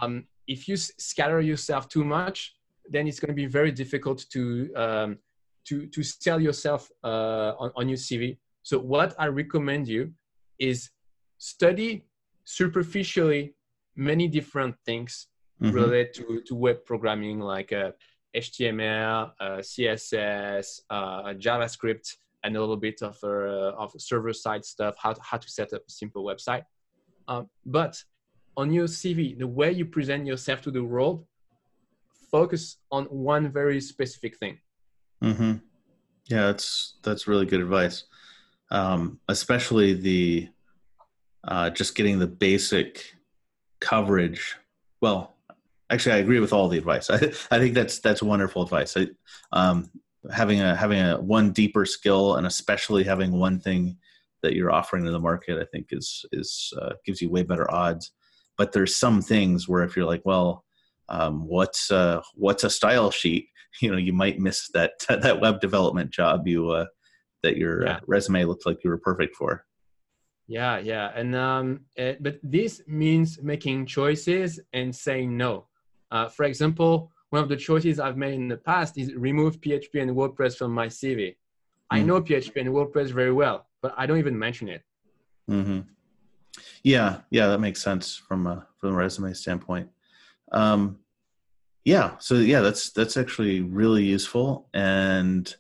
um, 0.00 0.26
if 0.46 0.68
you 0.68 0.76
scatter 0.76 1.40
yourself 1.40 1.88
too 1.88 2.04
much, 2.04 2.56
then 2.88 3.06
it's 3.06 3.20
going 3.20 3.28
to 3.28 3.34
be 3.34 3.46
very 3.46 3.72
difficult 3.72 4.24
to 4.32 4.72
um, 4.74 5.18
to 5.66 5.86
to 5.86 6.02
sell 6.02 6.40
yourself 6.40 6.90
uh, 7.04 7.52
on, 7.58 7.70
on 7.76 7.88
your 7.88 7.98
CV. 7.98 8.38
So 8.62 8.78
what 8.78 9.14
I 9.18 9.26
recommend 9.26 9.88
you 9.88 10.12
is 10.58 10.90
study 11.38 12.07
superficially 12.48 13.54
many 13.94 14.26
different 14.26 14.74
things 14.86 15.26
mm-hmm. 15.60 15.74
related 15.74 16.14
to, 16.14 16.40
to 16.46 16.54
web 16.54 16.82
programming 16.86 17.40
like 17.40 17.74
uh, 17.74 17.90
HTML, 18.34 19.32
uh, 19.38 19.58
CSS, 19.58 20.80
uh, 20.88 21.34
JavaScript, 21.34 22.08
and 22.44 22.56
a 22.56 22.60
little 22.60 22.76
bit 22.76 23.02
of, 23.02 23.18
uh, 23.22 23.82
of 23.82 23.92
server 23.98 24.32
side 24.32 24.64
stuff, 24.64 24.96
how 24.98 25.12
to, 25.12 25.20
how 25.22 25.36
to 25.36 25.48
set 25.48 25.74
up 25.74 25.82
a 25.86 25.90
simple 25.90 26.24
website. 26.24 26.62
Um, 27.26 27.50
but 27.66 28.02
on 28.56 28.72
your 28.72 28.86
CV, 28.86 29.38
the 29.38 29.46
way 29.46 29.70
you 29.70 29.84
present 29.84 30.26
yourself 30.26 30.62
to 30.62 30.70
the 30.70 30.82
world, 30.82 31.26
focus 32.30 32.78
on 32.90 33.04
one 33.06 33.52
very 33.52 33.80
specific 33.80 34.38
thing. 34.38 34.58
Mm-hmm. 35.22 35.52
Yeah, 36.28 36.46
that's 36.46 36.94
that's 37.02 37.26
really 37.26 37.46
good 37.46 37.60
advice. 37.60 38.04
Um, 38.70 39.18
especially 39.28 39.94
the 39.94 40.48
uh, 41.44 41.70
just 41.70 41.94
getting 41.94 42.18
the 42.18 42.26
basic 42.26 43.14
coverage. 43.80 44.56
Well, 45.00 45.36
actually, 45.90 46.16
I 46.16 46.18
agree 46.18 46.40
with 46.40 46.52
all 46.52 46.68
the 46.68 46.78
advice. 46.78 47.10
I, 47.10 47.16
I 47.50 47.58
think 47.58 47.74
that's 47.74 48.00
that's 48.00 48.22
wonderful 48.22 48.62
advice. 48.62 48.96
I, 48.96 49.08
um, 49.52 49.90
having 50.32 50.60
a 50.60 50.74
having 50.74 51.00
a 51.00 51.20
one 51.20 51.52
deeper 51.52 51.84
skill 51.84 52.36
and 52.36 52.46
especially 52.46 53.04
having 53.04 53.32
one 53.32 53.60
thing 53.60 53.96
that 54.42 54.54
you're 54.54 54.72
offering 54.72 55.04
to 55.04 55.10
the 55.10 55.20
market, 55.20 55.60
I 55.60 55.64
think 55.72 55.88
is 55.90 56.24
is 56.32 56.72
uh, 56.80 56.94
gives 57.04 57.20
you 57.20 57.30
way 57.30 57.42
better 57.42 57.70
odds. 57.70 58.12
But 58.56 58.72
there's 58.72 58.96
some 58.96 59.22
things 59.22 59.68
where 59.68 59.84
if 59.84 59.96
you're 59.96 60.06
like, 60.06 60.22
well, 60.24 60.64
um, 61.08 61.46
what's 61.46 61.90
uh, 61.90 62.22
what's 62.34 62.64
a 62.64 62.70
style 62.70 63.10
sheet? 63.10 63.48
You 63.82 63.92
know, 63.92 63.98
you 63.98 64.14
might 64.14 64.40
miss 64.40 64.70
that 64.72 64.92
that 65.08 65.40
web 65.42 65.60
development 65.60 66.10
job 66.10 66.48
you 66.48 66.70
uh, 66.70 66.86
that 67.42 67.58
your 67.58 67.84
yeah. 67.84 68.00
resume 68.06 68.44
looked 68.44 68.64
like 68.64 68.82
you 68.82 68.88
were 68.88 68.98
perfect 68.98 69.36
for. 69.36 69.66
Yeah, 70.48 70.78
yeah, 70.78 71.12
and 71.14 71.36
um, 71.36 71.80
it, 71.94 72.02
eh, 72.02 72.16
but 72.20 72.40
this 72.42 72.80
means 72.88 73.38
making 73.42 73.84
choices 73.84 74.58
and 74.72 74.94
saying 74.96 75.36
no. 75.36 75.66
Uh, 76.10 76.28
for 76.28 76.44
example, 76.44 77.12
one 77.28 77.42
of 77.42 77.50
the 77.50 77.56
choices 77.56 78.00
I've 78.00 78.16
made 78.16 78.32
in 78.32 78.48
the 78.48 78.56
past 78.56 78.96
is 78.96 79.14
remove 79.14 79.60
PHP 79.60 80.00
and 80.00 80.12
WordPress 80.12 80.56
from 80.56 80.72
my 80.72 80.86
CV. 80.86 81.28
Mm. 81.28 81.36
I 81.90 82.02
know 82.02 82.22
PHP 82.22 82.56
and 82.62 82.70
WordPress 82.70 83.10
very 83.10 83.32
well, 83.32 83.66
but 83.82 83.92
I 83.98 84.06
don't 84.06 84.16
even 84.16 84.38
mention 84.38 84.70
it. 84.70 84.82
Mm-hmm. 85.50 85.80
Yeah, 86.82 87.18
yeah, 87.30 87.48
that 87.48 87.60
makes 87.60 87.82
sense 87.82 88.16
from 88.16 88.46
a 88.46 88.66
from 88.78 88.94
a 88.94 88.96
resume 88.96 89.34
standpoint. 89.34 89.90
Um, 90.52 90.98
yeah, 91.84 92.12
so 92.20 92.36
yeah, 92.36 92.62
that's 92.62 92.90
that's 92.90 93.18
actually 93.18 93.60
really 93.60 94.04
useful, 94.04 94.68
and 94.72 95.54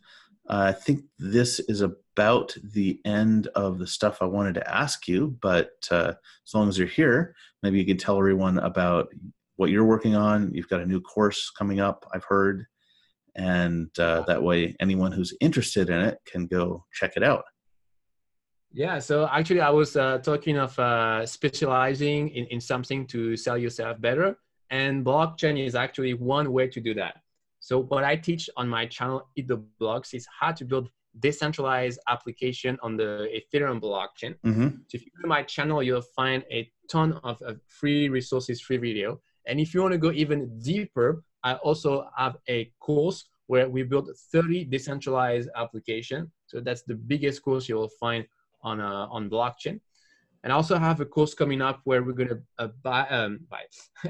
I 0.48 0.72
think 0.72 1.04
this 1.18 1.60
is 1.60 1.82
about 2.18 2.52
the 2.74 3.00
end 3.04 3.46
of 3.54 3.78
the 3.78 3.86
stuff 3.86 4.20
I 4.20 4.24
wanted 4.24 4.56
to 4.56 4.68
ask 4.68 5.06
you. 5.06 5.38
But 5.40 5.70
uh, 5.92 6.14
as 6.44 6.52
long 6.52 6.68
as 6.68 6.76
you're 6.76 6.88
here, 6.88 7.32
maybe 7.62 7.78
you 7.78 7.86
can 7.86 7.96
tell 7.96 8.18
everyone 8.18 8.58
about 8.58 9.06
what 9.54 9.70
you're 9.70 9.84
working 9.84 10.16
on. 10.16 10.52
You've 10.52 10.68
got 10.68 10.80
a 10.80 10.86
new 10.86 11.00
course 11.00 11.48
coming 11.56 11.78
up, 11.78 12.04
I've 12.12 12.24
heard, 12.24 12.66
and 13.36 13.96
uh, 14.00 14.22
that 14.26 14.42
way 14.42 14.74
anyone 14.80 15.12
who's 15.12 15.32
interested 15.40 15.90
in 15.90 16.00
it 16.00 16.18
can 16.26 16.48
go 16.48 16.84
check 16.92 17.12
it 17.14 17.22
out. 17.22 17.44
Yeah, 18.72 18.98
so 18.98 19.28
actually, 19.30 19.60
I 19.60 19.70
was 19.70 19.94
uh, 19.96 20.18
talking 20.18 20.58
of 20.58 20.76
uh, 20.76 21.24
specializing 21.24 22.30
in, 22.30 22.46
in 22.46 22.60
something 22.60 23.06
to 23.06 23.36
sell 23.36 23.56
yourself 23.56 24.00
better, 24.00 24.36
and 24.70 25.06
blockchain 25.06 25.64
is 25.64 25.76
actually 25.76 26.14
one 26.14 26.50
way 26.52 26.66
to 26.66 26.80
do 26.80 26.94
that. 26.94 27.14
So, 27.60 27.78
what 27.78 28.02
I 28.02 28.16
teach 28.16 28.50
on 28.56 28.68
my 28.68 28.86
channel, 28.86 29.28
Eat 29.36 29.46
the 29.46 29.58
Blocks, 29.78 30.14
is 30.14 30.26
how 30.40 30.50
to 30.52 30.64
build 30.64 30.90
decentralized 31.18 31.98
application 32.08 32.78
on 32.82 32.96
the 32.96 33.28
Ethereum 33.34 33.80
blockchain. 33.80 34.34
Mm-hmm. 34.44 34.68
So, 34.88 34.94
if 34.94 35.04
you 35.04 35.10
go 35.16 35.22
to 35.22 35.28
my 35.28 35.42
channel, 35.42 35.82
you'll 35.82 36.02
find 36.16 36.44
a 36.50 36.70
ton 36.90 37.18
of, 37.24 37.40
of 37.42 37.60
free 37.66 38.08
resources, 38.08 38.60
free 38.60 38.76
video. 38.76 39.20
And 39.46 39.58
if 39.60 39.74
you 39.74 39.82
want 39.82 39.92
to 39.92 39.98
go 39.98 40.12
even 40.12 40.58
deeper, 40.60 41.22
I 41.42 41.54
also 41.54 42.08
have 42.16 42.36
a 42.48 42.70
course 42.80 43.28
where 43.46 43.68
we 43.68 43.82
build 43.82 44.10
30 44.32 44.64
decentralized 44.64 45.48
application. 45.56 46.30
So 46.46 46.60
that's 46.60 46.82
the 46.82 46.94
biggest 46.94 47.42
course 47.42 47.68
you 47.68 47.76
will 47.76 47.90
find 48.00 48.26
on 48.62 48.80
uh, 48.80 49.06
on 49.10 49.30
blockchain. 49.30 49.80
And 50.44 50.52
I 50.52 50.56
also 50.56 50.78
have 50.78 51.00
a 51.00 51.06
course 51.06 51.34
coming 51.34 51.60
up 51.60 51.80
where 51.84 52.02
we're 52.02 52.12
going 52.12 52.28
to 52.28 52.40
uh, 52.58 52.68
buy, 52.82 53.08
um, 53.08 53.40
buy 53.50 53.62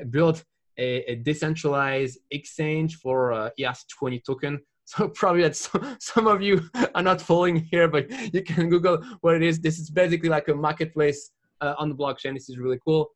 build 0.11 0.45
a, 0.79 1.11
a, 1.11 1.15
decentralized 1.17 2.19
exchange 2.31 2.97
for 2.97 3.33
uh, 3.33 3.51
ERC20 3.59 4.25
token. 4.25 4.61
So 4.97 5.09
probably 5.09 5.43
that 5.43 5.55
some 6.01 6.27
of 6.27 6.41
you 6.41 6.63
are 6.95 7.03
not 7.03 7.21
following 7.21 7.57
here, 7.57 7.89
but 7.89 8.11
you 8.33 8.43
can 8.43 8.71
Google 8.71 9.05
what 9.21 9.35
it 9.35 9.43
is. 9.43 9.61
This 9.61 9.79
is 9.79 9.91
basically 9.91 10.31
like 10.31 10.49
a 10.49 10.55
marketplace 10.55 11.31
uh, 11.61 11.75
on 11.77 11.91
the 11.91 11.95
blockchain. 11.95 12.33
This 12.33 12.49
is 12.49 12.57
really 12.57 12.79
cool. 12.83 13.11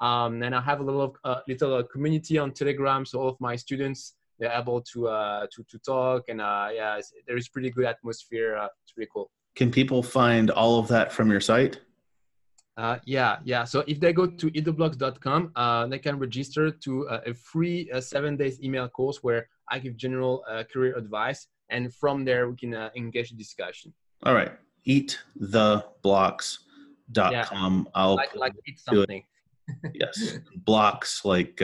Um, 0.00 0.42
and 0.42 0.54
I 0.54 0.60
have 0.62 0.80
a 0.80 0.84
little 0.84 1.16
uh, 1.24 1.40
little 1.46 1.74
uh, 1.74 1.82
community 1.82 2.38
on 2.38 2.52
Telegram, 2.52 3.04
so 3.04 3.20
all 3.20 3.28
of 3.28 3.40
my 3.40 3.56
students 3.56 4.14
they're 4.38 4.52
able 4.52 4.80
to 4.92 5.08
uh, 5.08 5.46
to 5.54 5.64
to 5.64 5.78
talk, 5.80 6.24
and 6.28 6.40
uh, 6.40 6.68
yeah, 6.72 7.00
there 7.26 7.36
is 7.36 7.48
pretty 7.48 7.70
good 7.70 7.84
atmosphere. 7.84 8.56
Uh, 8.56 8.68
it's 8.84 8.92
pretty 8.92 9.10
cool. 9.12 9.30
Can 9.56 9.70
people 9.70 10.02
find 10.02 10.50
all 10.50 10.78
of 10.78 10.88
that 10.88 11.12
from 11.12 11.30
your 11.30 11.40
site? 11.40 11.80
Uh, 12.78 12.96
yeah, 13.04 13.38
yeah. 13.42 13.64
So 13.64 13.82
if 13.88 13.98
they 13.98 14.12
go 14.12 14.26
to 14.26 14.50
eattheblocks.com, 14.52 15.50
uh, 15.56 15.88
they 15.88 15.98
can 15.98 16.16
register 16.16 16.70
to 16.70 17.08
uh, 17.08 17.20
a 17.26 17.34
free 17.34 17.90
uh, 17.92 18.00
seven 18.00 18.36
days 18.36 18.62
email 18.62 18.88
course 18.88 19.18
where 19.20 19.48
I 19.68 19.80
give 19.80 19.96
general 19.96 20.44
uh, 20.48 20.62
career 20.72 20.96
advice, 20.96 21.48
and 21.70 21.92
from 21.92 22.24
there 22.24 22.48
we 22.48 22.56
can 22.56 22.74
uh, 22.74 22.90
engage 22.94 23.30
the 23.30 23.36
discussion. 23.36 23.92
All 24.22 24.32
right, 24.32 24.52
eattheblocks.com. 24.86 27.32
Yeah, 27.32 27.46
I'll 27.96 28.14
like, 28.14 28.36
like 28.36 28.52
eat 28.68 28.78
something. 28.78 29.24
yes, 29.94 30.38
blocks 30.58 31.24
like 31.24 31.60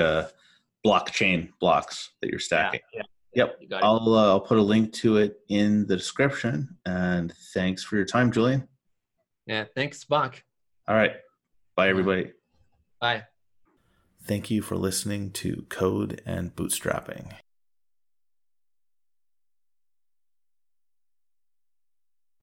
blockchain 0.85 1.51
blocks 1.61 2.11
that 2.23 2.31
you're 2.31 2.41
stacking. 2.41 2.81
Yeah, 2.93 3.03
yeah. 3.35 3.45
Yep. 3.71 3.83
I'll 3.85 4.15
uh, 4.15 4.31
I'll 4.31 4.41
put 4.41 4.59
a 4.59 4.63
link 4.63 4.93
to 4.95 5.19
it 5.19 5.39
in 5.49 5.87
the 5.87 5.97
description. 5.97 6.77
And 6.87 7.33
thanks 7.53 7.85
for 7.85 7.95
your 7.95 8.05
time, 8.05 8.33
Julian. 8.33 8.67
Yeah. 9.47 9.65
Thanks, 9.75 10.05
Bach. 10.05 10.43
All 10.87 10.95
right. 10.95 11.13
Bye, 11.77 11.89
everybody. 11.89 12.33
Bye. 13.01 13.25
Thank 14.27 14.51
you 14.51 14.63
for 14.63 14.77
listening 14.77 15.31
to 15.33 15.67
Code 15.69 16.23
and 16.25 16.55
Bootstrapping. 16.55 17.33